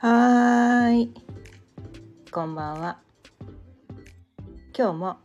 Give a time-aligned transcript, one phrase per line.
[0.00, 1.10] はい。
[2.30, 3.00] こんばんは。
[4.72, 5.16] 今日も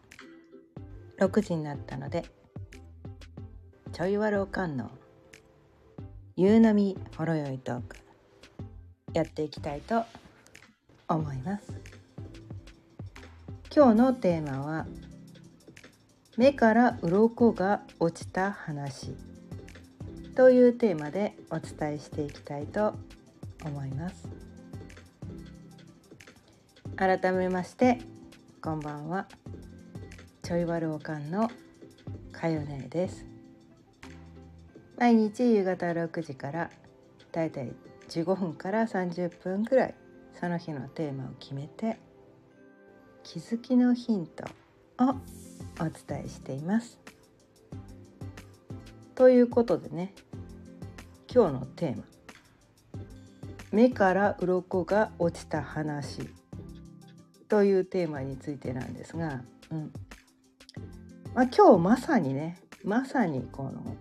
[1.19, 2.25] 6時になったので、
[3.91, 4.89] ちょいわるおかんの
[6.35, 7.97] 夕波ほろよいトーク
[9.13, 10.05] やっていきたいと
[11.07, 11.71] 思います。
[13.75, 14.87] 今日のテーマは
[16.35, 19.15] 目から鱗が落ちた話
[20.35, 22.95] というテーマでお伝えしていきたいと
[23.63, 24.32] 思います。
[26.95, 27.97] 改めまして
[28.61, 29.27] こんばんは。
[30.43, 31.49] ちょいわるおかんの
[32.31, 33.25] かよねです。
[34.99, 36.69] 毎日夕方6時から
[37.31, 37.73] だいたい
[38.09, 39.95] 15分から30分くらい
[40.39, 41.97] その日のテーマを決めて
[43.23, 44.43] 気づきのヒント
[45.03, 45.15] を
[45.79, 46.99] お伝えしています。
[49.15, 50.13] ということでね
[51.33, 52.03] 今日のテーマ
[53.73, 56.29] 「目から鱗が落ちた話」
[57.53, 59.93] というテーマについてなんですが、うん。
[61.35, 63.95] まあ、今日まさにねまさにこの、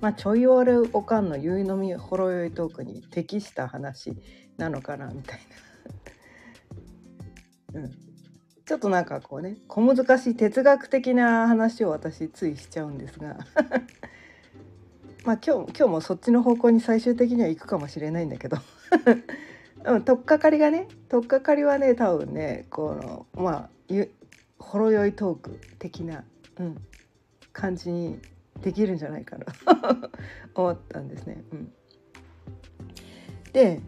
[0.00, 4.16] まあ、ちょいわるおかんの夕飲みほろ酔いトークに適した話
[4.56, 5.40] なのかなみたい
[7.74, 7.90] な、 うん、
[8.64, 13.36] ちょっとなんかこうね小難しい哲学的な話を私ついしちゃうんですが。
[15.26, 18.56] まあ今日今日もそっちの方向に最終的には行くかもしれないんだけど。
[19.84, 24.10] うん、取っかかりがね取っかかりはね多分ねこのまあゆ
[24.58, 26.24] ほろ酔いトーク的な、
[26.58, 26.76] うん、
[27.52, 28.18] 感じに
[28.62, 29.46] できるんじゃないかな
[30.54, 31.42] 思ったんですね。
[31.52, 31.72] うん、
[33.52, 33.80] で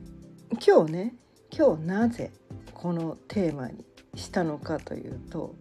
[0.66, 1.14] 今日ね
[1.56, 2.30] 今日なぜ
[2.74, 5.54] このテーマにしたのかというと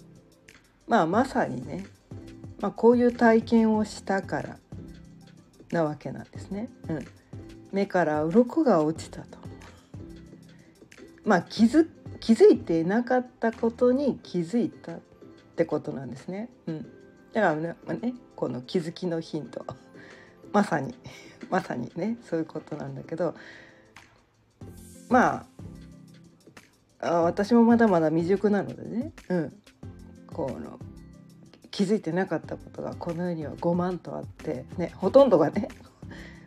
[0.88, 1.86] まあまさにね、
[2.60, 4.60] まあ、こういう体験をしたから
[5.72, 6.70] なわけなんですね。
[6.90, 7.06] うん、
[7.72, 9.46] 目から鱗が落ちたと。
[11.26, 15.00] まあ気づ気づいていなかったことに気づいたっ
[15.56, 16.50] てことなんですね。
[16.68, 16.84] うん、
[17.34, 19.66] だからねまねこの気づきのヒント。
[20.54, 20.96] まさに。
[21.50, 23.36] まさにねそういうことなんだけど。
[25.10, 25.46] ま
[27.00, 29.54] あ私もまだまだ未熟なのでね、うん、
[30.28, 30.80] この
[31.70, 35.68] 気づいてなかったことがこの世には5万とあってねほとんどがね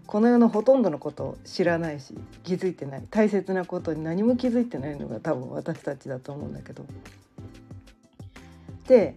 [0.08, 6.86] この世のほとんどのことを知らないし気づいてない大切なことに何も気づいてないのが多分私たちだと思うんだけど。
[8.86, 9.14] で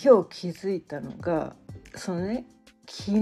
[0.00, 1.56] 今日気づいたのが
[1.96, 2.44] そのね
[2.88, 3.20] 昨日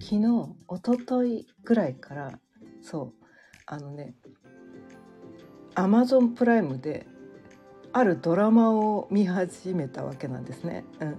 [0.00, 2.38] 昨日一昨日ぐらいから
[2.82, 3.12] そう
[3.66, 4.14] あのね
[5.76, 7.06] アマゾンプライムで
[7.92, 10.84] あるドラマを見始めたわけなんですね。
[10.98, 11.16] うん、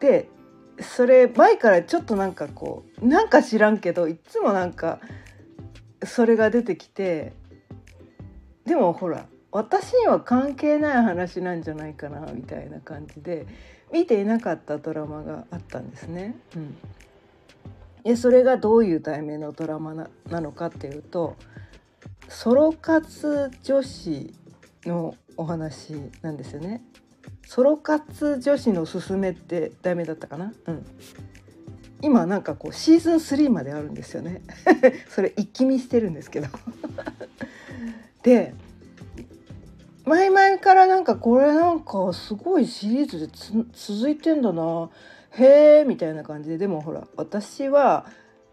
[0.00, 0.33] で
[0.80, 5.00] それ前からちょっとなんかこうなんか知らんけどいつもなんか
[6.04, 7.32] それが出てきて
[8.64, 13.46] でもほら私には関係ない話なんじゃないかなみたいな感じで
[13.92, 16.34] 見ていなかったドラマがあったんですね。
[16.56, 16.76] うん、
[18.02, 21.36] でそれがどういう題名のドラマななのかっていうと
[22.28, 24.34] ソロ活女子
[24.84, 26.82] のお話なんですよね。
[27.46, 30.52] ソロ活女子のすすめって題名だったかな？
[30.66, 30.86] うん。
[32.02, 34.42] 今なんかこうシーズン3まであるんですよね。
[35.08, 36.48] それ一気見してるんですけど。
[38.22, 38.54] で
[40.04, 43.28] 前々からなんかこれなんかすごいシリーズで
[43.72, 44.90] 続いてんだな。
[45.30, 46.58] へえみたいな感じで。
[46.58, 48.04] でもほら私は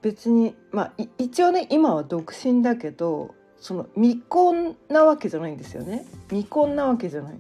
[0.02, 6.06] 別にまあ一応ね今は独身だけどその未婚なわけじゃないんですよね。
[6.30, 7.40] 未婚なわけじゃない。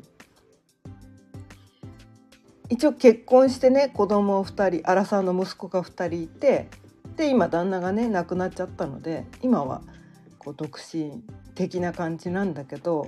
[2.71, 6.69] 一応結婚してね子供2人荒さんの息子が2人いて
[7.17, 9.81] で今旦那がね亡くなっちゃったので今は
[10.39, 11.21] こう独身
[11.53, 13.07] 的な感じなんだけど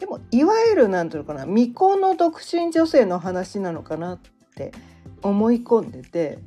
[0.00, 4.18] でもいわゆる何ていうのかな未婚の独身女性の話なのかなっ
[4.56, 4.72] て
[5.22, 6.40] 思い込んでて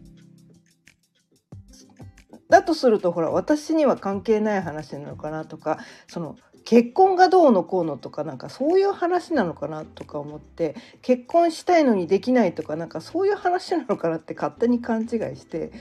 [2.49, 6.35] だとするとほら私には関係ない話なのかなとかその
[6.71, 15.73] 結婚がどうのこうのとかなんかそういう話なのかなとか思って結婚したいのにできないとかなんかそういう話なのかなって勝手に勘違いして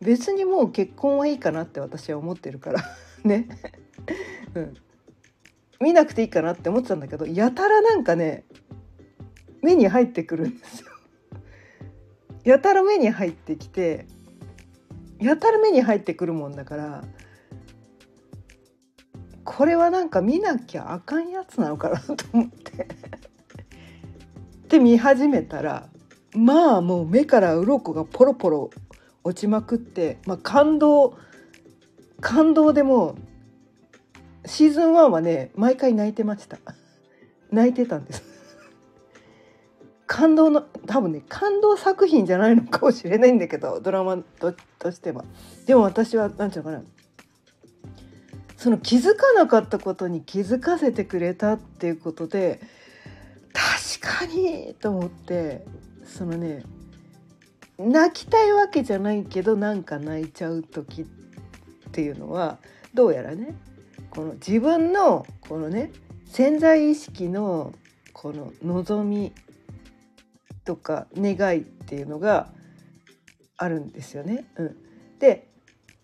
[0.00, 2.82] 別にもう結婚はいいかなって私は思ってるから
[3.22, 3.46] ね、
[4.56, 4.74] うん、
[5.78, 8.42] 見なくていいかなって思ってたんだけどやたらなんかね
[9.62, 10.88] 目に入ってくるんですよ。
[12.42, 14.06] やたら目に入ってきて
[15.20, 17.04] やたら目に入ってくるもんだから
[19.44, 22.88] これはなんか見なきゃあかんやつなのかなと思って。
[24.68, 25.88] で見始めたら
[26.34, 28.70] まあもう目から鱗がポロポロ
[29.24, 31.16] 落ちまくって、まあ、感動
[32.20, 33.16] 感動でも
[34.46, 36.58] シーズン1はね毎回泣いてました。
[37.50, 38.22] 泣いてたんです。
[40.06, 45.24] 感動の多分ね感動作品じゃないのかもしれないんだけどドラマととしては。
[45.66, 47.01] でも私は何て言うのかな
[48.62, 52.60] その気づかなかったことに気づかせてくれたっていうことで
[53.52, 55.66] 確かにと思って
[56.04, 56.62] そのね
[57.76, 61.04] 泣きたいわけじゃないけどなんか泣いちゃう時っ
[61.90, 62.58] ていうのは
[62.94, 63.56] どうやらね
[64.10, 65.90] この自分のこのね
[66.26, 67.72] 潜在意識の
[68.12, 69.32] この望み
[70.64, 72.52] とか願いっていうのが
[73.56, 74.44] あるんですよね。
[74.54, 74.76] うん、
[75.18, 75.51] で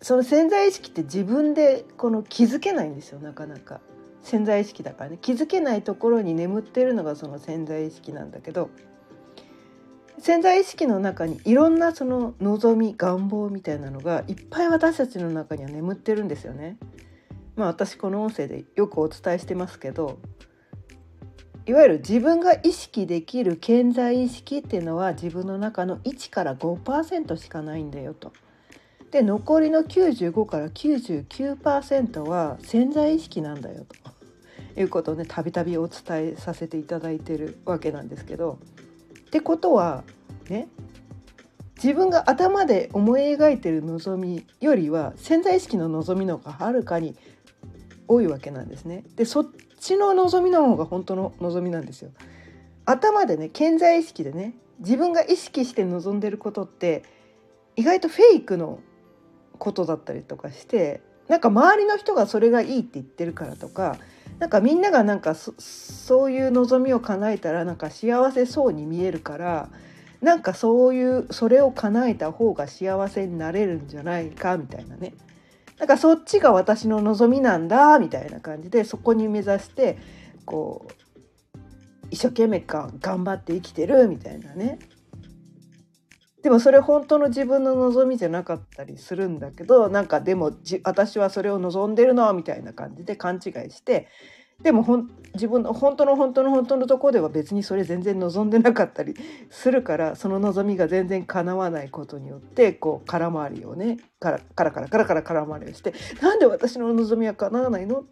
[0.01, 3.81] その潜在意識って自分でこの気づけないんですよなかなか。
[4.21, 8.69] 潜在意識だからね気づけないところに眠ってるのがその潜在意識なんだけど
[10.19, 16.77] 潜在意識の中にいろんなその望み願望みたいなのがいっぱい私たちの中には眠ってるんですよね。
[17.55, 20.19] まあ私この音声でよくお伝えしてますけど
[21.65, 28.33] いわゆる自分が意識できる潜在意識っていうのは自分の中の1から5%しかないんだよと。
[29.11, 33.85] で残りの95から99%は潜在意識なんだよ
[34.75, 38.59] ということをねたびたびお伝えさせていただいてるわけなんですけど
[39.19, 40.03] ってことは
[40.49, 40.67] ね
[41.81, 47.15] 自分が頭で思い描いてる望みよりは潜在意識の望みの方がはるかに
[48.07, 49.05] 多いわけなんですね。
[49.15, 49.47] でそっ
[49.79, 52.11] ちの望みの方が本当の望みなんですよ。
[52.85, 57.03] 頭でね潜在意識でね自分が意識して望んでることって
[57.75, 58.79] 意外とフェイクの
[59.59, 63.97] ことだったりとかしてなんか周りの人がそれがいいって言ってるからとか
[64.39, 69.69] なんかみんながなんかそういう望みを叶えたらなんか幸せそうに見えるから
[70.21, 75.13] なんかそういうそれを叶えた方が幸せになれるんじゃないかみたいなね。
[75.77, 79.97] なんかそっちが私の望みなんだみたいな感じでそこに目指して
[80.45, 81.57] こう
[82.11, 84.79] 一生懸命か頑張って生きてるみたいなね。
[86.41, 90.51] でもそれ本当の自分の望みじゃなかったりするんだけどなんかでも
[90.83, 94.07] 私はそれを望んでるのみたいな感じで勘違いして
[94.61, 99.15] でもほん自分の本当の本当の本当のとこでは別にそれ全然望んでなかったり
[99.49, 108.03] するからその望みが全然叶わないことによってこう空回りをねカラカラカラカラカラ空回りをしてなんで私の望みは叶わないの？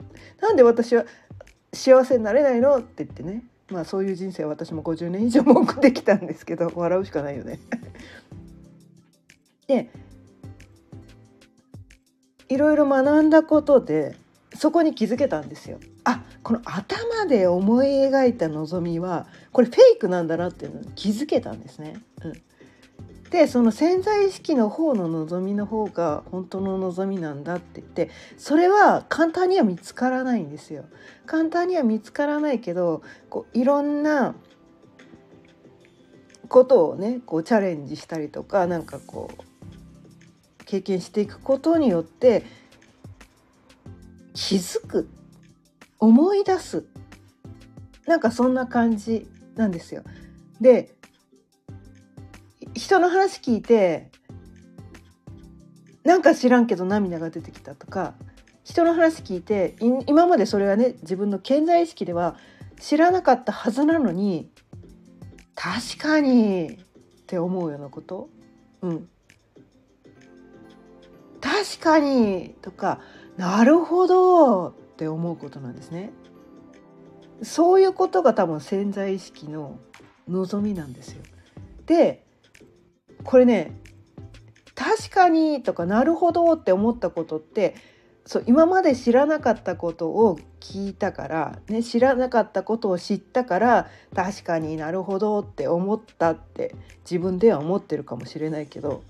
[0.41, 1.05] なんで私は
[1.73, 2.77] 幸せになれないの？
[2.77, 3.43] って言ってね。
[3.69, 7.59] まあそういう人生は私も50年以上も送ってきたんですけど 笑うしかないよね
[9.67, 9.89] で
[12.49, 14.15] いろいろ学んだことで
[14.55, 15.79] そこに気づけたんですよ。
[16.05, 22.01] あこの頭で思い描いた望みはこれフェイクなんだなっていうのに気づけたんですね。
[22.23, 22.33] うん、
[23.29, 30.85] でその潜在意識の方の望みの方が本当の望みなんだって言ってそれは簡単には見つからないんですよ。
[31.25, 34.35] 簡単には見つからないけどこういろんな
[36.47, 42.43] ことをねこうチャレンジしたりとかなんかこう経験していくことによって
[44.33, 45.09] 気づく
[45.99, 46.85] 思い出す
[48.05, 50.03] なんかそんな感じなんですよ。
[50.61, 50.96] で
[52.77, 54.11] 人の話聞いて
[56.03, 58.13] なんか知らんけど涙が出てきたとか
[58.63, 62.37] 人の話聞いて今までそれはね自分の潜在意識では
[62.79, 64.49] 知らなかったはずなのに
[65.55, 66.77] 確かにっ
[67.25, 68.29] て思うようなこと、
[68.81, 69.09] うん、
[71.41, 73.01] 確かにとか
[73.37, 76.11] なるほどって思うことなんですね。
[77.43, 79.77] そういうことが多分潜在意識の
[80.27, 81.23] 望みなんですよ。
[81.85, 82.26] で
[83.27, 83.73] これね
[84.73, 87.75] 確かにとかなるほどって思ったことって
[88.25, 99.03] そう今まで知らなかったことを聞いたから、ね、知らなかったことを知ったから確かになるほどって思ったって自分では思ってるかもしれないけど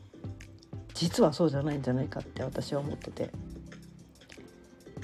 [0.95, 3.29] 実はそうじゃないんじゃないかって私は思ってて。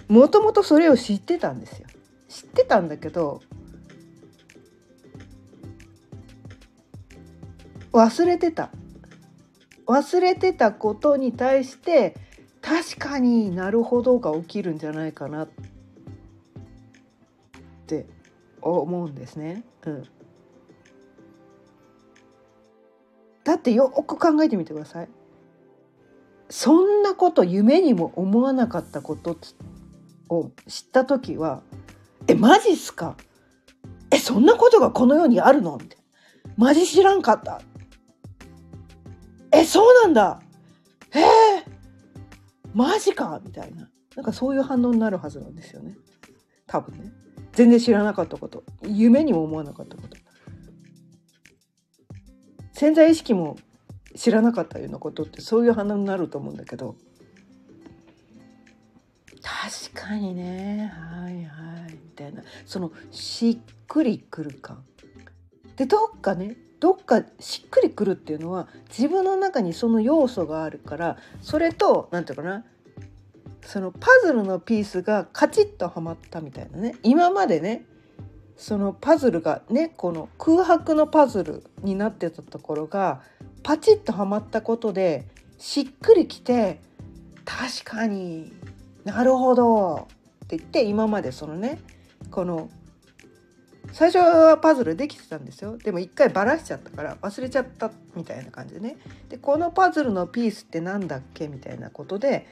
[0.07, 1.87] もともとそれを知ってたんですよ。
[2.27, 3.41] 知ってたんだけど
[7.91, 8.71] 忘れてた。
[9.85, 12.15] 忘れてたことに対して
[12.61, 15.49] 確かになるほどが起きるんじゃないかなっ
[17.87, 18.05] て
[18.61, 19.63] 思うんですね。
[19.85, 20.03] うん、
[23.43, 25.09] だってよく考えてみてください。
[26.49, 29.37] そんなこと夢にも思わなかったこと
[30.29, 31.63] を知った時は
[32.27, 33.17] 「えマジっすか？
[34.11, 37.61] えそんなことがこの世にあるの?」みたいな「マジ知らんかった」
[39.53, 40.41] 「えそうなんだ。
[41.13, 41.19] え。
[41.19, 41.63] ー、
[42.73, 43.89] マジか」みたいな。
[44.15, 45.95] なんかそういう反応になるはずなんですよね。
[46.67, 47.11] 多分ね。
[47.53, 48.63] 全然知らなかったこと。
[48.83, 50.17] 夢にも思わなかったこと。
[52.73, 53.57] 潜在意識も
[54.15, 56.95] 知らなかったようなことってそういう花になると思うんだけど。
[59.41, 60.91] 確かにね。
[60.93, 61.91] はいはい。
[61.91, 62.43] みたいな。
[62.65, 63.57] そのしっ
[63.87, 64.83] くりくる感。
[65.75, 72.65] でどっかねどっかしっくりくるっていうのは自分の中にその要素があるからそれと何て言うかな
[73.61, 76.95] そのパズルのピースがカチッとはまったみたいなね。
[77.01, 77.85] 今までね
[78.57, 83.21] そのパズルがねこの空白のパズルになってたところが
[83.63, 85.25] パチッとはまったことで
[85.57, 86.81] しっくりきて
[87.45, 88.51] 確かに
[89.05, 90.09] なるほど
[90.43, 91.79] って言って今までそのね
[92.29, 92.69] この
[93.93, 95.77] 最初はパズルできてたんですよ。
[95.77, 98.97] でも一回バラしちゃったから忘れちゃったみたいな感じでね。
[99.29, 101.47] でこのパズルのピースって何だっけ？
[101.47, 102.47] みたいなことで。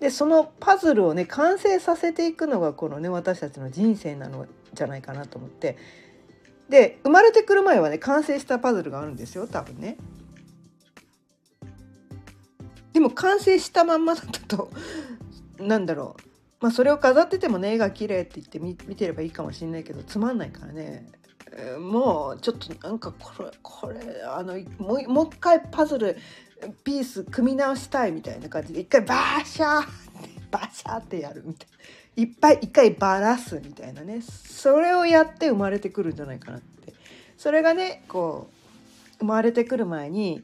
[0.00, 5.78] でそのパズルをね完成させていくのがこのね私たちの人生なのじゃないかなと思って。
[6.68, 9.96] で生まれてくる前はね完成したパズルがあるんですよ多分ね。
[12.92, 14.70] でも完成したまんまだったと
[15.58, 16.33] なんだろう。
[16.64, 21.06] まあそれを飾っててもね絵が綺麗って言って見てればいいかもしれないけどつまんないからね、
[21.78, 26.16] もうちょっとなんかこれこれあのもうもう一回パズル
[26.82, 29.86] ピース組み直したいみたいな感じで一回バーシャー
[30.50, 31.68] バシャーってやるみたい
[32.16, 32.22] な。
[32.22, 34.22] いっぱい一回バラすみたいなね。
[34.22, 36.94] それをやって生まれてくるんじゃないかなって。
[37.36, 40.42] それがねこう生まれてくる前に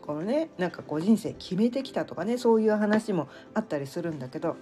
[0.00, 4.56] このねなんかこう人生決めてきたとかねそういう話もあったりするんだけど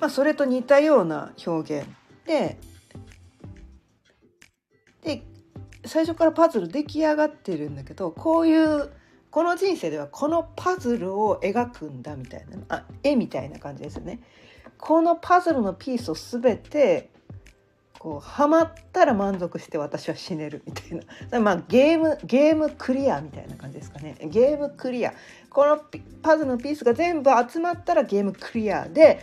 [0.00, 1.88] まあそれと似たような表現
[2.26, 2.58] で
[5.02, 5.22] で
[5.84, 8.90] 最初からパズル出来上がってるんだけどこういう
[9.30, 14.20] この人生ではこのパズルを描くんだみたいなあ絵みたいな感じですよね。
[14.76, 17.10] このパズルのピースを全て
[17.98, 21.40] こうハマったら満足して私は死ねるみたいな。
[21.40, 24.16] まあゲームゲームクリアみたいな感じですかね。
[24.24, 25.12] ゲームクリア。
[25.48, 25.78] この
[26.22, 29.20] パズルのピースが全部集まったらゲームクリアで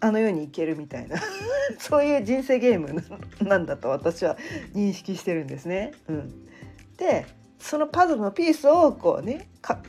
[0.00, 1.16] あの世に行けるみたいな。
[1.78, 3.02] そういう人生ゲーム
[3.40, 4.36] なんだと私は
[4.74, 5.92] 認識してるんですね。
[6.08, 6.46] うん、
[6.96, 7.26] で
[7.58, 9.80] そのパズルのピースをこうねか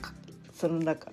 [0.54, 1.12] その中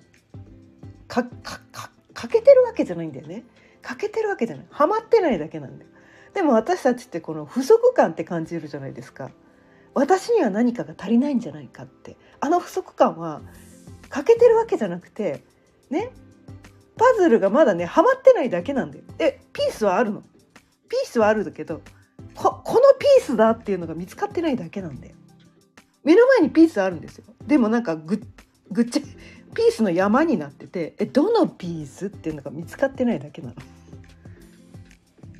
[1.07, 3.43] かかか欠けてるわけじゃないんだよね。
[3.81, 4.65] 欠けてるわけじゃない。
[4.69, 5.91] ハマってないだけなんだよ。
[6.33, 9.29] でも私たちってこの不足感って感じるじゃないですか。
[9.93, 12.17] 私には何かが足りないんじゃないかって。
[12.39, 13.41] あの不足感は
[14.09, 15.43] 欠けてるわけじゃなくて
[15.89, 16.11] ね
[16.97, 19.03] パズルがまだねはまってないだけなんだよ。
[19.17, 20.21] でピースはあるの？
[20.21, 21.81] ピースはあるんだけど
[22.35, 25.15] ここのピースだっていうのが見つかってないだけなんだよ。
[26.03, 27.25] 目の前にピースあるんですよ。
[27.45, 28.21] でもなんかぐ
[28.71, 29.01] ぐっちゃ
[29.53, 33.55] ピースの山になっててえどのピースっていうのが見つかってないだけなの？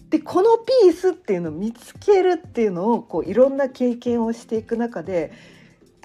[0.10, 5.34] でこのピースっていうのを見つけるっていうのをこういろんな経験をしていく中で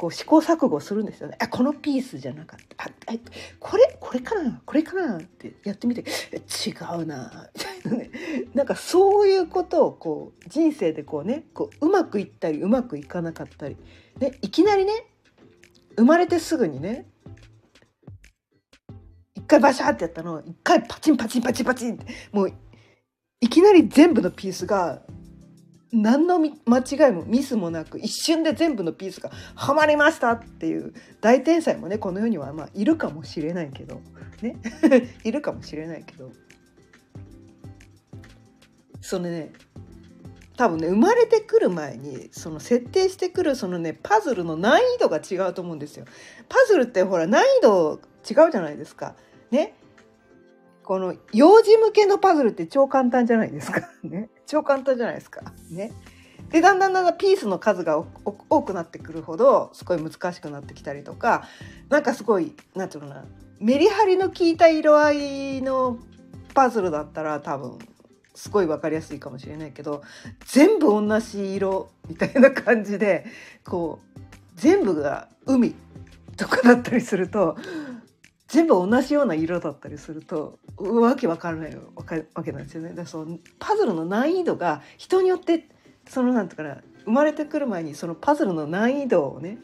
[0.00, 1.36] こう試行錯誤するんですよね。
[1.38, 2.84] あこのピースじゃなかった。
[2.86, 3.12] ああ
[3.58, 4.62] これこれかな？
[4.64, 5.18] これかな？
[5.18, 6.70] ってやってみて違
[7.02, 7.50] うな。
[7.54, 8.10] みたいなね。
[8.54, 13.76] なんかそういうことをこう人生でこうねこううまくいったりうまくいかなかったり、
[14.18, 15.04] ね、いきなりね
[15.96, 17.06] 生まれてすぐにね
[19.34, 22.52] 一回バシャーってやったのを一回パチンパチンパチンパチンってもう
[23.42, 25.02] いきなり全部のピースが
[25.92, 34.00] 何の間違いもミスもなく一瞬で全部のピースがはまりましたっていう大天才もねこの世にはまあいるかもしれないけど
[34.40, 34.56] ね？
[35.24, 36.30] いるかもしれないけど
[39.00, 39.52] そのね
[40.56, 46.04] 多分ね生まれてくる前にその設定してくるそのねパズルの難易度が違うと思うんですよ。
[46.48, 49.16] パズルってほら難易度違うじゃないですか。
[49.50, 49.74] ね？
[50.84, 53.88] この幼児向けのパズルって超簡単じゃないですか。
[54.04, 54.28] ね？
[54.50, 55.42] 超簡単じゃないですか。
[55.70, 55.92] ね。
[56.50, 61.44] でだんだんだんだんピースの数が多くなってくるほどすごい難しくなってきたりとか
[61.88, 63.26] なんかすごい何て言うのかな
[63.60, 65.98] メリハリの効いた色合いの
[66.52, 67.78] パズルだったら多分
[68.34, 70.02] すごい分かりやすいかもしれないけど
[70.46, 73.26] 全部同じ色みたいな感じで
[73.64, 74.20] こう
[74.56, 75.76] 全部が海
[76.36, 77.56] とかだったりすると
[78.50, 81.76] 全部同じような色だったりするとわけわからない
[82.34, 82.92] わけなんですよね。
[82.94, 85.68] だそのパズルの難易度が人によって
[86.08, 89.58] そのなんとかな生まれてくる前にそのパズルの難易度をね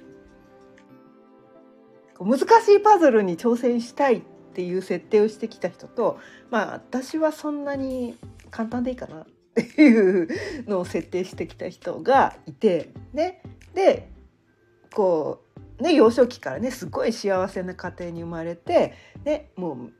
[2.20, 2.42] 難し
[2.76, 4.20] いパズルに挑戦したいっ
[4.54, 8.16] ていう設定をしてきた人とまあ私はそんなに
[8.52, 10.28] 簡単でいいかなっていう
[10.68, 13.42] のを設定してきた人がいてね
[13.74, 14.08] で
[14.94, 19.90] こうね幼少期からねすごい幸せな家庭に生まれて、ね、も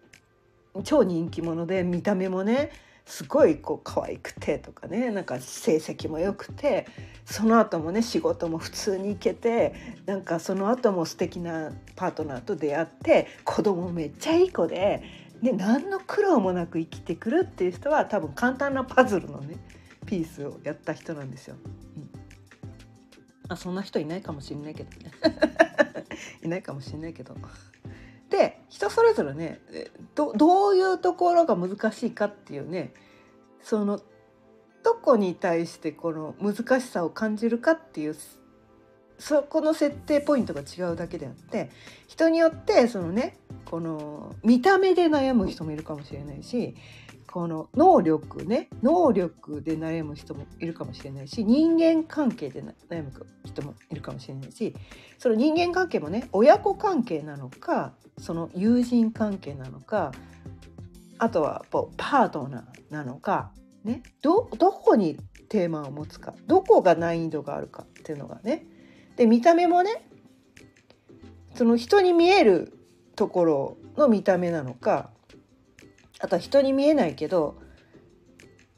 [0.74, 2.70] う超人気者で見た目もね
[3.06, 6.86] すごいこう可愛くてとかねなんか成績も良くて
[7.24, 9.74] その後もね仕事も普通に行けて
[10.06, 15.04] なんかその後も素敵なパートナーと出会って子供めっちゃいい子で、
[15.40, 19.56] ね、何の苦労もなく生きてくるっていう人は多分簡単なパズルのね
[20.04, 21.56] ピースをやった人なんですよ。
[21.96, 22.15] うん、
[23.48, 25.12] あそんな人いないかもしれないけどね
[26.42, 27.36] いないかもしれないけど。
[28.30, 29.60] で人それぞれね
[30.16, 32.92] どどういうところが難しいかっていうね
[33.62, 34.00] その
[34.82, 38.16] どこに対してこの難しさを感じるかっていう
[39.18, 41.70] そこの設定ポイントが違うだけであって
[42.06, 46.74] 人によってそのねこの見た目で悩む人もいるかもしれないし
[47.36, 53.12] この能力ね能力で悩む人もいるかもしれないし人間関係で悩む
[53.44, 54.74] 人もいるかもしれないし
[55.18, 60.12] その人間関係もね親子関係なのかその友人関係なのか
[61.18, 61.66] あとは
[61.98, 63.52] パートナーなのか、
[63.84, 65.18] ね、どどこに
[65.50, 68.64] テーマを持つかどこが難易度があるかっていうのがね。
[69.16, 70.08] で見た目もね
[71.54, 72.78] その人に見える
[73.14, 75.10] ところの見た目なのか
[76.18, 77.56] あとは人に見えないけど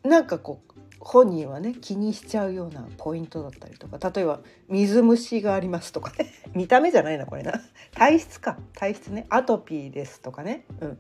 [0.03, 0.69] なんかこう
[1.01, 6.33] 本人はね気にしちゃうようなポイントだったりとか例えば水虫がありますとかね。
[6.55, 7.61] 見た目じゃないなこれな。
[7.93, 8.59] 体質か。
[8.75, 9.27] 体質ね。
[9.29, 10.65] アトピーですとかね。
[10.81, 10.99] うん。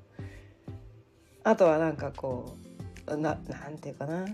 [1.42, 2.56] あとはなんかこ
[3.06, 4.26] うななんていうかな。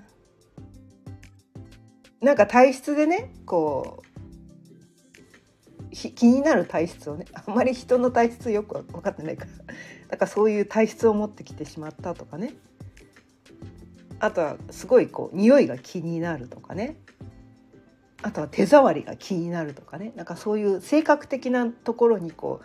[2.20, 9.50] なんか体質でねこう気になる体質をねあんまり人の体質よく分かってないから。
[10.14, 12.54] だかそういう体質を持ってきてしまったとかね。
[14.20, 16.94] あとはすごいこう匂いが気になるとかね。
[18.22, 20.12] あとは手触りが気になるとかね。
[20.14, 22.64] なんかそういう性格的なところにこう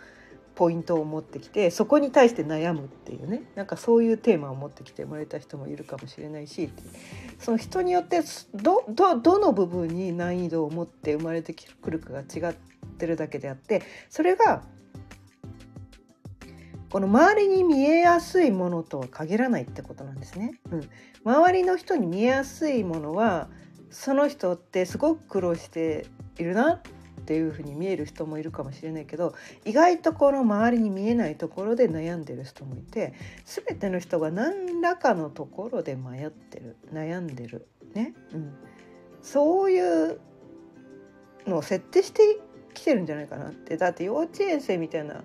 [0.54, 3.42] ポイントを持ってきてそこに対して悩むっていうね。
[3.56, 6.70] なんかそういうテーマを持ってきて生まれた人もいるかもしれないし。
[7.40, 8.20] その人によって
[8.54, 12.54] どどの部分に難易度を持って生まれてくるかが違っ
[12.96, 14.62] てるだけであってそれが
[16.90, 20.60] この周りに見えやすいものとは限らないってことなんですね。
[20.72, 20.90] うん、
[21.24, 23.48] 周りの人に見えやすいものは
[23.90, 26.80] その人ってすごく苦労しているなっ
[27.26, 38.52] ていうふうに見える人もいるかもしれないけど意外とこの周りに見えないところで悩んでる人もいて全ての人が何らかのところで迷ってる悩んでるね、うん、
[39.22, 40.20] そういう
[41.46, 42.40] のを設定して
[42.74, 43.76] きてるんじゃないかなって。
[43.76, 45.22] だって幼稚園生みたいな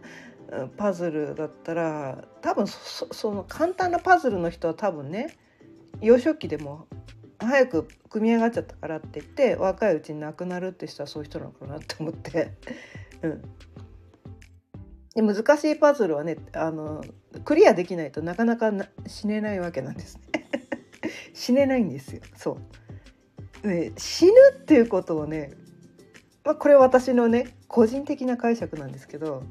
[0.78, 5.36] パズルだったら多分その簡単なパズルの人は多分ね
[6.02, 6.88] 幼少期でも
[7.40, 12.52] 早く組み上がっちゃったからって言って若いうちに亡くなるって人はそういう人なのかなって思って、
[13.22, 13.42] うん、
[15.16, 17.04] で難しいパズルはねあの
[17.44, 18.72] クリアできないとなかなか
[19.08, 20.50] 死ねないわけなんですね。
[21.34, 22.22] 死ねないんですよ。
[22.36, 22.58] そ
[23.64, 25.54] う、ね、死ぬっていうことをね、
[26.44, 29.44] まあ、これ私のね個人的な解釈なんですけど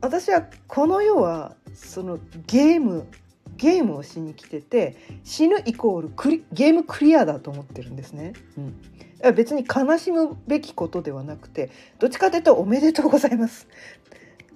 [0.00, 3.06] 私はこの世はそのゲーム
[3.56, 8.32] ゲームをしに来てて死ぬイコールクリゲームクリアだと思ってるんですね。
[9.22, 13.68] うん、別に悲しむべきことではなくてどっちかというとおめでとうございます。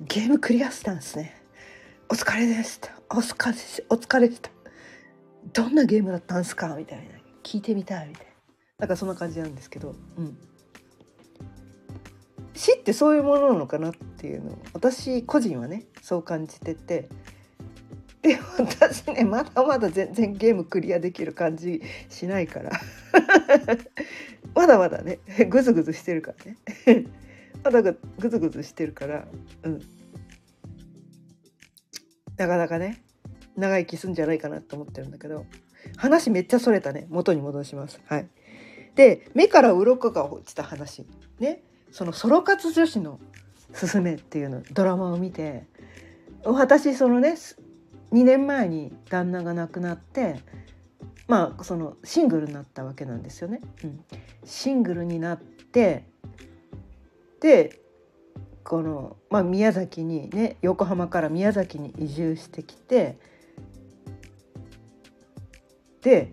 [0.01, 1.37] ゲームクリアしたんですね。
[2.09, 2.91] お疲れでした。
[3.11, 3.59] お疲れ
[3.91, 4.51] お疲れでした。
[5.53, 6.75] どんなゲームだったんですか？
[6.75, 7.05] みたいな
[7.43, 8.33] 聞いてみたいみたいな。
[8.79, 10.39] なんかそんな感じなんですけど、うん、
[12.55, 17.09] 死ってそういうものなのかなっていうのを私個人はねそう感じてて。
[18.23, 22.71] で私ねまだまだ全然ゲームクリアできる感じしないから。
[24.55, 25.19] まだまだね
[25.51, 26.45] グズグズしてるから
[26.95, 27.07] ね。
[27.63, 27.99] まだグ
[28.31, 29.27] ズグズしてるから
[29.65, 29.81] うん。
[32.37, 33.03] なかなかね
[33.57, 35.45] 長生きすんじゃないかなと思ってるんだけど。
[35.97, 38.01] 話めっちゃそれたね元に戻します。
[38.07, 38.29] はい。
[38.95, 41.05] で目から鱗が落ちた話
[41.41, 41.63] ね。
[41.95, 43.21] そのソロ活女子の
[43.73, 45.65] すすめっていうのドラマを見て
[46.43, 47.37] 私そのね
[48.13, 50.41] 2年前に旦那が亡くなって
[51.29, 53.61] まあそのシングルになったわけなんですよね。
[53.85, 54.05] うん、
[54.45, 56.05] シングルになって
[57.39, 57.79] で
[58.65, 63.19] この、まあ、宮崎にね横浜から宮崎に移住してきて
[66.03, 66.33] で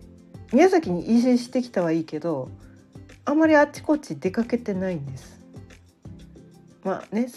[0.52, 2.50] 宮崎に移住してきたはいいけど
[3.26, 5.41] あんまりあっちこっち出かけてないんです。
[6.84, 7.28] まあね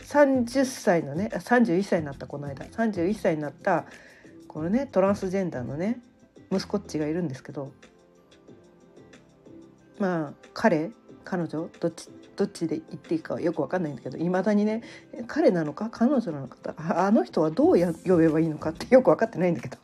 [0.00, 3.84] 30歳のね31歳になったこの間31歳になった
[4.48, 6.00] このねトランスジェンダーのね
[6.50, 7.72] 息子っちがいるんですけど
[9.98, 10.90] まあ彼
[11.24, 14.82] 彼女どっちどっちで言っていいかはよく分かんないんだけどいまだにね
[15.26, 19.76] 彼なのか彼女なのかあの人はどうや呼べばいいのかってよく分かってないんだけど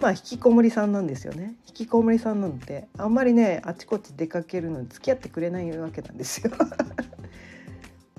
[0.00, 6.50] まあ引きこもりさんなんですよね引きこもりさんなんであんまりねあちこち出かけるのに付き合ってくれないわけなんですよ。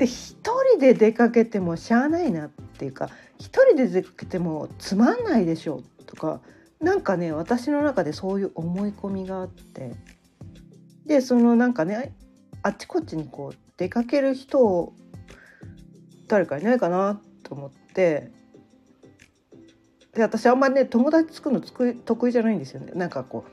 [0.03, 0.35] で一
[0.73, 6.41] 人で出かけてもしゃあないなっていうか一人で出かけてもつまんないでしょとか
[6.81, 9.95] なんかね私の中でそういう思い込みがあって。
[11.05, 12.13] でそのなんかね
[12.63, 14.93] あっちこっちにこう出かける人を
[16.27, 18.29] 誰かいないかなと思って。
[20.13, 22.91] で私あんまりね友達作るの得意じゃないんですよね。
[22.93, 23.45] なんかこ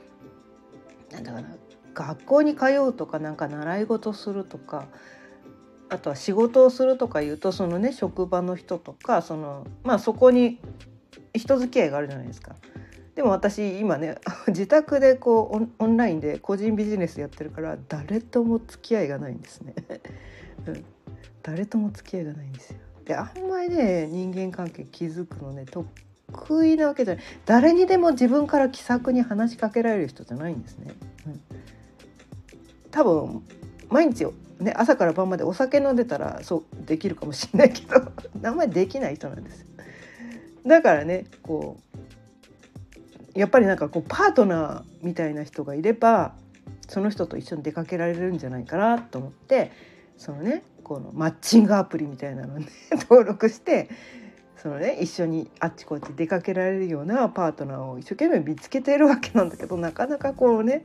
[1.09, 1.47] うなんだかな
[1.93, 4.87] 学校に通うとかなんか習い事するとか
[5.91, 10.57] あとは仕事をするとかいうとそのね職場の人とかそのまあそこに
[11.35, 12.55] 人付き合いがあるじゃないですか。
[13.13, 14.15] でも私今ね
[14.47, 19.75] 自宅でこうオンラインで個人ビジネスやってるから誰とも付き合いがないんですね。
[20.65, 20.85] うん、
[21.43, 22.77] 誰とも付き合いがないんですよ。
[23.03, 30.93] であんまりね人間関係築くのね得意なわけじゃない誰にでも自分から気さくに話しかけられる人じゃないんですね。
[31.27, 31.41] うん、
[32.91, 33.43] 多分
[33.89, 34.25] 毎日
[34.61, 38.11] ね朝から晩までお酒飲んでたらそうできるかもしれないけど
[38.47, 39.65] あんまりできない人なんです。
[40.65, 41.77] だからねこ
[43.35, 46.33] うやっぱりなんかこうパートナーみたいな人がいれば
[46.87, 49.71] その人と一緒に出かけられるんじゃないかなと思って
[50.17, 52.67] そのねこのマッチングアプリみたいなの、ね、
[53.09, 53.89] 登録して
[54.57, 60.83] そのね一緒にあっちこっち出かけられるようなパートナーを一生懸命見つけてるわけなんだけどなかなかこうね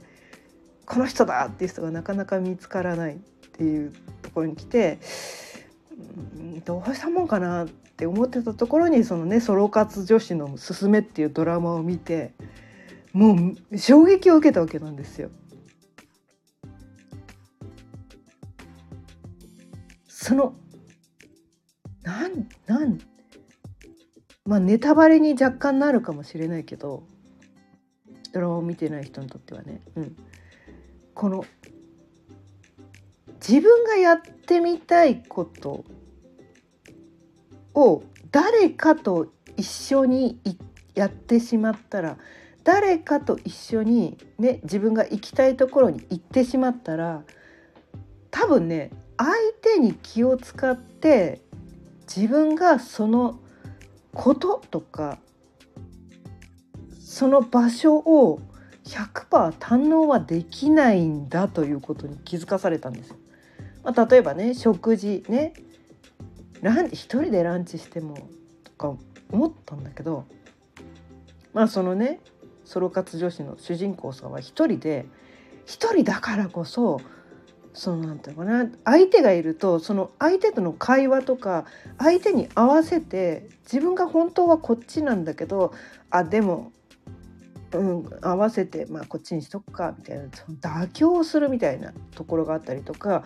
[0.87, 3.19] この人だっていう人がなかなか見つからない
[3.57, 4.99] っていうところに来て
[6.67, 12.35] どうしたもんかなって思ってたところにそのねソロ活女子のすすめっていうドラマを見て
[13.15, 13.35] も
[13.71, 15.31] う衝撃を受けたわけなんですよ。
[20.07, 20.55] その
[22.03, 22.99] なんなん
[24.45, 27.05] まあネタバレに若干なるかもしれないけど
[28.33, 30.17] ドラマを見てない人にとってはね、うん、
[31.15, 31.47] この
[33.49, 35.85] 自分がやってみたいこと
[37.75, 40.41] を誰かと一緒に
[40.97, 42.17] やってしまったら
[42.65, 47.23] 誰かと一緒にね自分が行きたいところに行ってしまったら
[48.33, 49.31] 多分ね相
[49.63, 51.43] 手に気を使って
[52.09, 53.39] 自分がその
[54.13, 55.19] こととか
[57.01, 58.41] その場所を
[58.85, 63.17] 100%堪能はできないんだということに気づかされたんですよ。
[63.87, 65.55] まあ、例えばね食事ね。
[66.61, 68.17] ラン一人でランチしても
[68.65, 68.97] とか
[69.31, 70.25] 思ったんだけど
[71.53, 72.19] まあそのね
[72.65, 75.07] ソロ活女子の主人公さんは一人で
[75.65, 77.01] 一人だからこそ
[77.73, 81.67] そのなんていうのかな相手がいるとその相手との会話とか
[81.99, 85.73] 相手に合わせて自分が本当はこっちなんだけど
[86.11, 86.73] あでも、
[87.75, 93.25] うん、合わせて、まあ、こっちにしとくかみたいなその妥協するみたいなところがあったりとか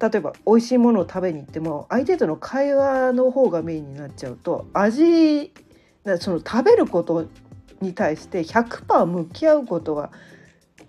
[0.00, 5.52] 例えば美味しいものを食べに行っても相手との会話の方がメインになっちゃうと味
[6.18, 7.26] その食べること
[7.80, 10.12] に対して100%向き合うことは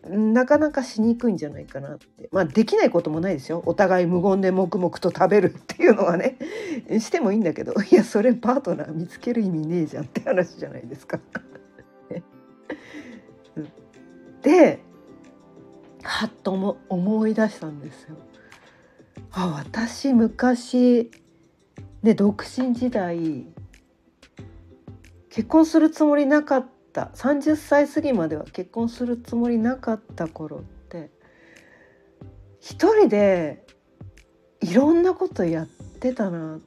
[0.10, 2.30] なかなかしにくいんじゃないかなって。
[2.32, 3.62] まあできないこともないですよ。
[3.66, 6.38] お互い無言で黙々と食べるっていうのはね。
[7.00, 7.74] してもいいんだけど。
[7.82, 11.20] いやそれパートナー見つける意味ねえじゃんって話じゃないですか。
[14.42, 14.80] で
[16.04, 18.16] はっと思い出したんですよ。
[19.40, 21.12] あ私昔
[22.02, 23.46] ね独身時代
[25.30, 27.12] 結婚するつもりなかった。
[27.14, 31.12] 30歳過ぎまでは結婚するつもりなかった頃って
[32.60, 33.64] 一人で
[34.62, 36.60] いろんなことやってたな。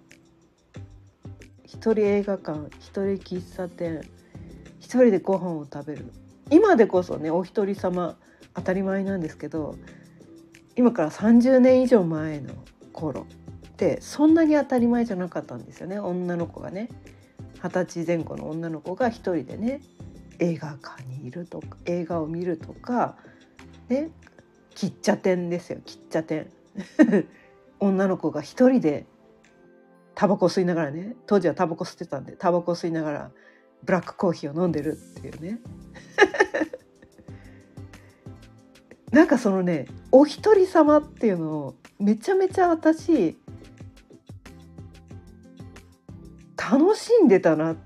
[1.65, 4.03] 一人映画館一人喫茶店
[4.79, 6.05] 一人でご飯を食べる。
[6.53, 8.17] 今でこそねお一人様
[8.55, 9.75] 当たり前なんですけど
[10.81, 12.55] 今から30年以上前の
[12.95, 13.27] 頃
[13.71, 15.99] ってそんなに当たり前じゃなかったんですよね。
[15.99, 16.89] 女の子がね。
[17.63, 19.83] 二十歳前後の女の子が一人でね。
[20.39, 23.17] 映画館にいるとか映画を見るとか
[23.91, 24.09] ね。
[24.75, 26.51] 喫茶店ですよ喫茶店。
[27.79, 29.05] 女の子が一人で
[30.15, 31.15] タバコ吸いながらね。
[31.27, 33.31] 当時はタバコ吸ってたんでタバコ吸いながら
[33.85, 35.59] ブラックコーヒーを飲んでるっていうね。
[39.11, 43.37] なんかそのねお一人様っていうのをめちゃめちゃ私
[46.57, 47.77] 楽しんでたなっ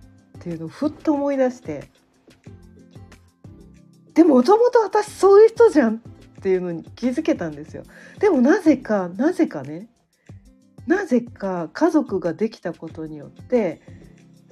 [0.40, 1.88] ていうのをふっと思い出して
[4.14, 5.98] でももともと私そういう人じゃんっ
[6.42, 7.84] ていうのに気づけたんですよ。
[8.20, 9.88] でもなぜかなぜかね
[10.87, 13.80] なぜか家族ができたことによって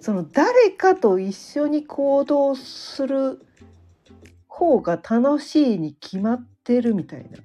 [0.00, 3.40] その誰かと一緒に行動する
[4.48, 7.38] 方が楽しいに決まってるみたいな。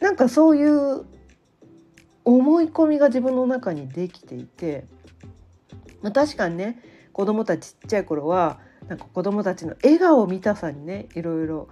[0.00, 1.04] なんかそういう
[2.24, 4.84] 思い込みが自分の中にできていて、
[6.02, 11.68] まあ、確かにね子供たちちっちゃい頃はなんか子供たちの笑顔を見たさにねいろいろ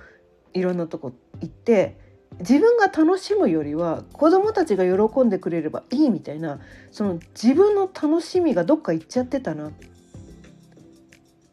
[0.52, 1.98] いろんなとこ行って
[2.38, 9.68] 自分が楽しむよりは子供たちが喜んでくれればいいみたいなその自分の楽しみがどっか行っちゃってたな。
[9.68, 9.72] っ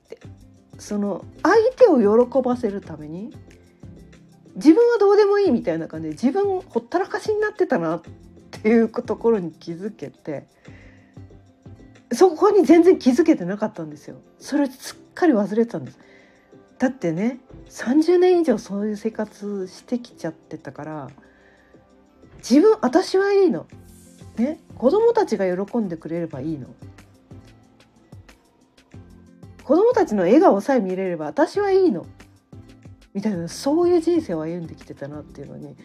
[0.08, 0.20] て
[0.78, 3.36] その相手を喜ばせるために
[4.58, 8.02] 自分はどうでもいいみたいな感じで自分ほったらかしになってたなっ
[8.52, 10.48] ていうところに気づけて
[12.12, 14.18] そこに全然気づけてなかったんですよ。
[14.40, 16.00] それすっかり忘れてたんです。
[16.80, 17.40] だってね
[17.70, 21.10] 30年以上そういう生活してきちゃってたから
[22.38, 23.68] 自分私はいいの。
[24.38, 26.68] ね子供たちが喜んでくれればいいの。
[29.64, 32.08] 子供たちの笑顔さえ見れれば私はいいの。
[33.18, 35.76] みたいなそういう人生を歩んできてたなっていうのに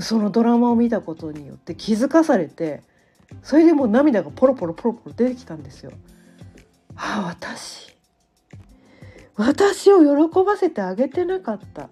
[0.00, 2.82] そのドラマを見たことによって気づかされて
[3.44, 5.92] それでもう涙がポロポロポロポロ出てきたんですよ。
[6.96, 7.96] ああ私。
[9.36, 11.90] 私を喜ばせてあげてなかった。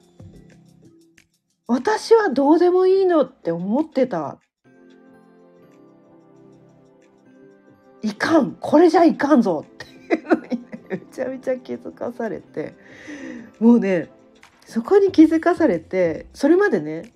[1.68, 4.38] 私はどうでもいいのって思ってた。
[8.02, 8.56] いかん。
[8.58, 12.74] これじゃいかんぞっていうのにめちゃめちゃ気づかされて
[13.60, 14.08] もうね
[14.64, 17.12] そこに気づかされてそれまでね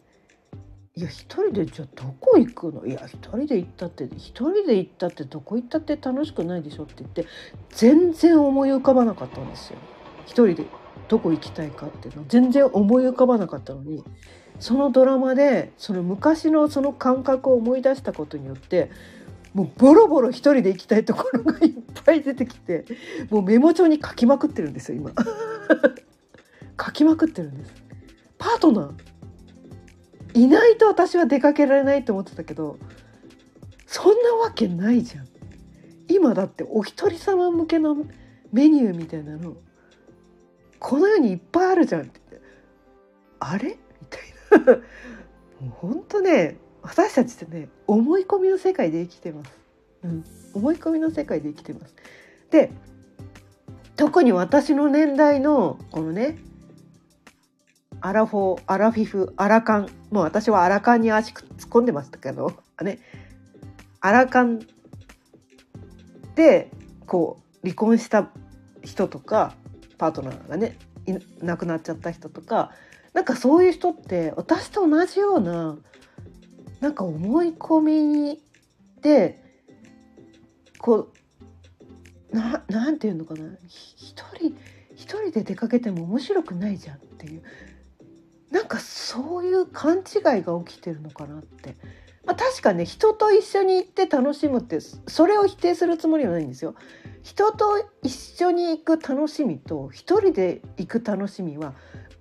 [0.95, 2.85] いや一人でじゃあどこ行くの？
[2.85, 7.27] いや一人で行ったって一人で行ったってどこ行ったって楽しくないでしょって言って
[7.71, 9.79] 全然思い浮かばなかったんですよ。
[10.27, 10.67] 一人で
[11.09, 14.05] どこ行きたいかっていうの全然思い浮かばなかったのに
[14.61, 18.91] そのドラマでその昔のその感覚を思い出したことによって
[19.55, 22.85] もうボロボロ一人で行きたいところがいっぱい出てきて
[23.31, 25.13] もうメモ帳に書きまくってるんですよ今。
[26.85, 27.73] 書きまくってるんです。
[28.39, 28.93] パートナー。
[30.35, 32.79] いないと私は出かけられないと思ってたけど
[33.87, 35.29] そんなわけないじゃん。
[36.09, 37.97] 今だってお一人様向けの
[38.53, 39.57] メニューみたいなの
[40.79, 42.21] この世にいっぱいあるじゃんって。
[43.39, 43.69] あれ？
[43.69, 43.77] み
[44.09, 44.77] たいな。
[45.61, 49.53] もう本当ね私たちってね思い込みの世界で生きてます、
[50.03, 50.25] うん、
[50.55, 51.95] 思い込みの世界で生きてます。
[52.51, 52.73] で
[53.97, 56.39] 特に私の年代のこのね
[58.01, 59.89] アラフォーアラフィフアラカン。
[60.11, 62.99] もう私はアラカンに足突っ込んでましたけどね。
[64.01, 64.61] アラカン
[66.35, 66.71] で
[67.07, 68.31] こう離婚した
[68.83, 69.55] 人とか
[69.99, 70.79] パートナーがね
[71.43, 72.71] 亡くなっちゃった人とか
[73.13, 75.77] なんかそういう人って私と同じような
[76.83, 78.43] なんか思い込み
[79.03, 79.41] で
[80.79, 81.13] こ
[82.33, 84.57] うななんていうのかな一人
[84.97, 87.43] 一人で出かけても面白くないじゃんっていう
[88.51, 91.77] なんかそういう勘違いが起きてるのかなって。
[92.25, 96.77] まあ、確かね人と一緒に行って楽しむってそれを否定するつもりはないんですよ。
[97.23, 101.75] 人と一緒に行く楽しみと一人で行く楽しみは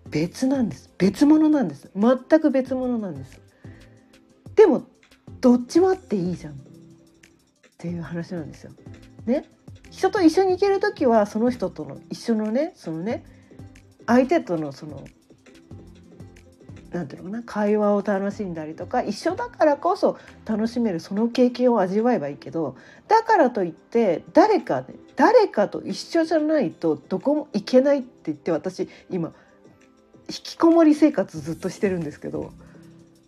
[0.10, 3.41] 別なんです別物なんです全く別物なんです。
[4.56, 4.84] でも
[5.40, 6.56] どっちもあっていいじゃんっ
[7.78, 8.72] ていう話なんですよ。
[9.26, 9.46] ね
[9.90, 13.26] 人と一緒に行ける時はその人との一緒のねそのね
[14.08, 15.04] 相手とのその
[16.92, 22.76] なんていうのかな会話を楽しんだりとか一緒だからこそ楽しめるその経験を味わえばいいけど
[23.08, 29.34] だからといって誰かね誰かと一緒じゃないとどこも行けないって言って私今
[30.30, 32.52] 引きこもり生活ずっとしてるんですけど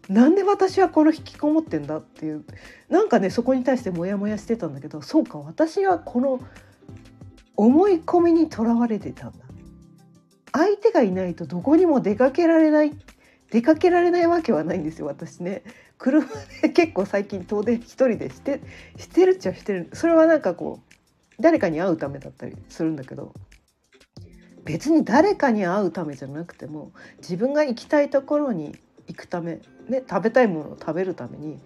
[0.10, 2.44] なんで私はこの引きこもってんだっていう。
[2.90, 6.42] なんかねそこに対してモヤモヤしてたんだけどそうか私はこの
[7.56, 9.46] 思い込みにとらわれてたんだ。
[10.52, 12.94] 相手がいないとどこにも出かけられない
[13.50, 15.64] 出かけられないわけはないんですよ私ね。
[15.98, 16.28] 車
[16.62, 18.62] で結構最近遠出一人でして
[18.98, 19.90] してるっちゃしてる。
[19.94, 20.94] それはなんかこう
[21.40, 23.34] 誰かに会うためだったりするんだけど
[24.66, 28.76] 別に誰かに会うためじゃなくても自分が行きたいところに
[29.08, 31.60] 行くため、ね、食べたいものを食べるために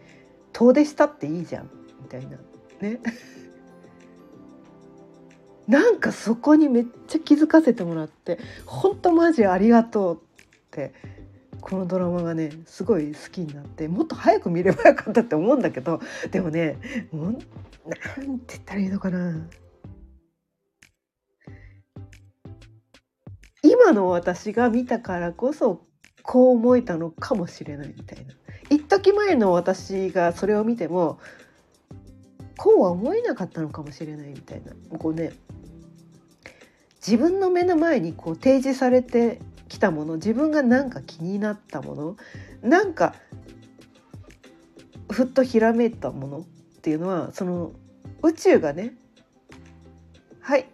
[0.54, 1.69] 遠出したっていいじゃん
[2.02, 2.38] みたいな。
[2.82, 3.00] ね。
[5.67, 10.19] なんかそこにめっちゃ気づかせてもらって本当マジありがとうっ
[10.71, 10.93] て
[11.60, 16.00] このドラマがねすごい好きになってもっと早く見ればよかったって思うんだけど
[16.32, 16.78] でもね
[17.12, 17.41] もうなんて
[18.56, 19.45] 言ったらいいのかな。
[23.63, 25.87] 今の私が見たからこそ
[26.28, 28.34] こう思えたのかもしれないみたいな。
[28.70, 31.20] 一時前の私がそれを見ても
[32.58, 34.74] こうは思えなかったのかもしれないみたいな。
[35.00, 35.32] こうね
[36.96, 42.18] 自分の目の前にこう提示されてきたもの自分がなんか気になったもの
[42.62, 43.16] なんか
[45.10, 46.44] ふっとひらめいたものっ
[46.82, 47.72] ていうのはその
[48.22, 48.96] 宇宙がね
[50.42, 50.68] はい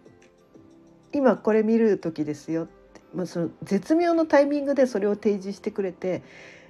[1.11, 2.82] 今これ見る時ですよって、
[3.13, 6.23] まあ、その絶妙のタイミングでそれを提示してくれて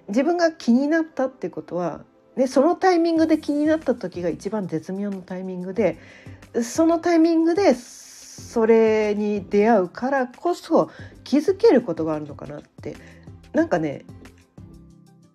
[0.08, 2.04] 自分が気になったってことは、
[2.36, 5.98] ね、そのタイミングで気になった時が一番絶妙のタイミングで
[6.62, 10.90] そのタイミングでそれに出会うからこそ
[11.24, 12.96] 気づけることがあるのかなって。
[13.54, 14.04] なんかね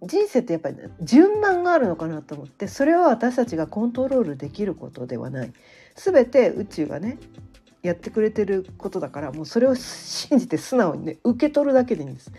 [0.02, 5.52] 人生ってやっぱり、順番があるのかなと思ってそれは私たちがコントロールできることではない。
[5.96, 7.18] 全て宇宙がね
[7.82, 12.32] やってくれてることだからもうそれを信じて素直にね受け取るだけでいいんです。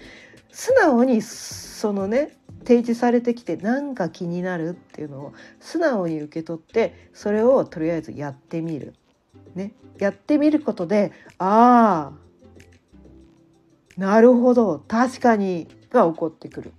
[0.51, 8.93] 素直にそのね提示されてきてなんか気になるっていうのを素直に受け取ってそれをとりあえずやってみる。
[9.55, 12.11] ね、やってみることであ
[13.97, 16.73] あなるほど確かにが起こってくる。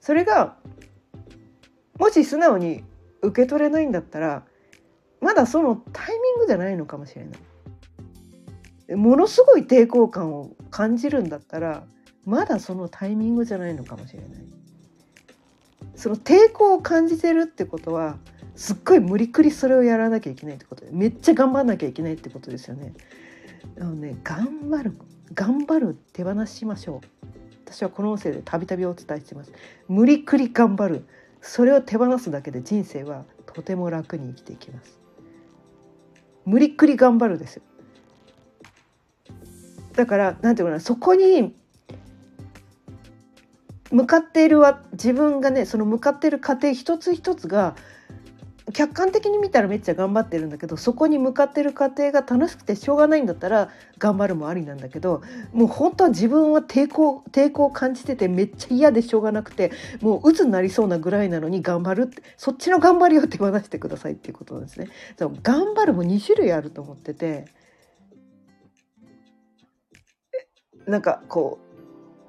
[0.00, 0.56] それが
[1.98, 2.84] もし素直に
[3.20, 4.44] 受け取れないんだったら
[5.20, 8.96] まだそのタイミングじゃないのかもしれない。
[8.96, 11.84] ものすごい抵抗感を感じるんだったら
[12.24, 14.28] まだそのタイミングじゃないのかもしれない。
[15.94, 18.16] その抵抗を感じてるってことは
[18.54, 22.94] すっごい無理くりそれをやらなきゃいけないってことでめっちゃ頑張んなきゃいけないってことですよね。
[23.78, 24.98] あのね頑張る
[25.34, 27.28] 頑張る手放しましょう。
[27.64, 29.52] 私はこの音声でたびたびお伝えしてます。
[29.88, 31.04] 無理くり頑張る
[31.42, 34.98] それを手放すだけで人生はとても楽に生きていきます。
[36.48, 37.60] 無理くり頑張るです。
[39.94, 41.54] だからなんていうかなそこに
[43.90, 47.76] 向かっているは自分がねその向かっている過程一つ一つが
[48.72, 64.88] 客観的に見たらめっちゃ頑張ってるんだけどそこに向かってる過程が楽しくてしょうがないんだったら頑張るもありなんだけどもう本当は自分は抵抗抵抗を感じててめっちゃ嫌でしょうがなくてもう鬱になりそうなぐらいなのに頑張るってそっちの頑張りを手放してくださいっていうことなんですね。
[65.42, 67.46] 頑張るも2種類あると思ってて
[70.86, 71.58] なんかこ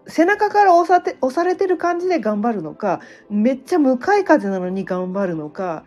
[0.06, 3.00] う背中から押さて押されてる感じで頑張るのか
[3.30, 5.86] めっちゃ向かい風なのに頑張るのか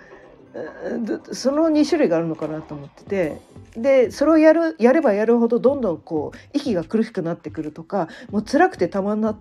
[1.32, 3.40] その2種類があるのかなと思ってて。
[3.76, 9.34] でそれをやるやればやるほどどんどんこう息が苦しくなってくるとかもう辛くてたまんな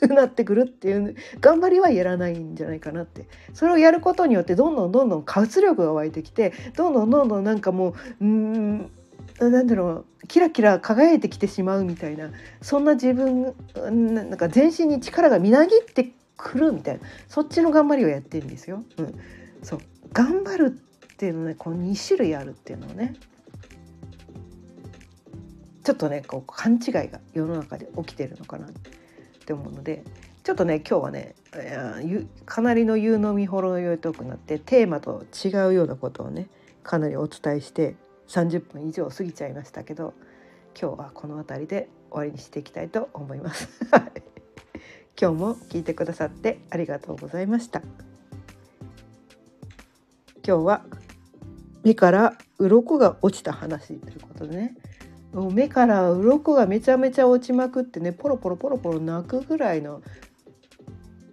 [0.00, 3.26] く なってくるっていう頑張りはやらないんじゃないかなって。
[3.54, 8.90] それをやることによってどんどんどんどん活力が湧いてきてどんどんどんどんなんかもううん
[9.38, 13.54] なんだろうキラキラ輝いてきてしまうみたいなそんな自分
[14.14, 18.82] なんか全身に力がみなぎってくるみたいなそっちの頑張りをやってるんですよ。
[18.98, 19.14] うん、
[19.62, 19.80] そう。
[20.12, 23.14] 頑張るっていうのねこの2種類あるっていうのをね
[25.84, 28.70] ちょっとねこう勘違いが世の中で起きてるのかなっ
[29.44, 30.04] て思うので
[30.44, 31.34] ちょっとね今日はね
[32.46, 36.48] かなりの夕飲みほろ酔いトークになってテーマと違うようなことをね
[36.82, 37.96] かなりお伝えして
[38.28, 40.14] 30分以上過ぎちゃいましたけど
[40.80, 43.68] 今日はこの辺りで終わりにしていきたいと思います。
[45.20, 47.82] 今日も聞いてくださってありがとうございました。
[50.46, 50.84] 今日は
[51.82, 54.76] 目から鱗が落ちた話ということでね。
[55.52, 60.02] 目から鱗がめちゃめちゃ落ちまくってねポロポロポロポロ泣くぐらいの。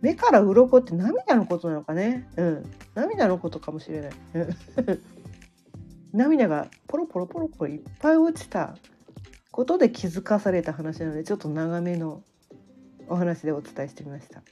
[0.01, 2.29] 目から鱗って涙のことなのかね。
[2.37, 2.63] うん。
[2.93, 4.11] 涙のことかもしれない。
[6.13, 8.77] 涙がポロポロポロポロいっぱい落ちた
[9.51, 12.21] ことで気づかされた話なのでちょっと長めの
[13.07, 14.43] お話でお伝えしてみました。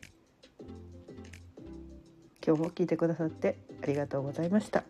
[2.46, 4.84] 今日も聞いてくださってありがとうございました。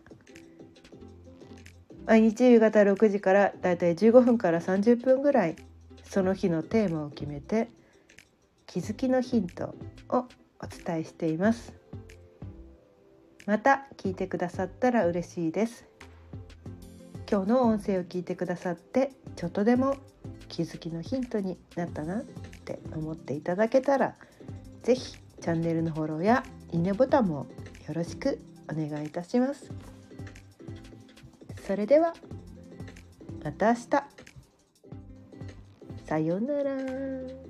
[2.06, 5.56] 毎日夕方6時からだいたい15分から30分ぐらい
[6.02, 7.68] その日のテーマを決めて
[8.66, 9.74] 気づきのヒント
[10.08, 10.28] を
[10.60, 11.74] お伝えしています。
[13.44, 15.84] また聞いてくださったら嬉しいです。
[17.30, 19.96] 今日の音声を聞いてくださってちょっとでも
[20.48, 22.22] 気づきのヒントになったなっ
[22.64, 24.14] て思っていただけたら
[24.84, 27.46] 是非チャンネルのフォローやいいねボタンも
[27.88, 28.38] よろしく
[28.70, 29.70] お願いいたします
[31.66, 32.14] それでは
[33.44, 34.16] また明日
[36.06, 37.45] さようなら。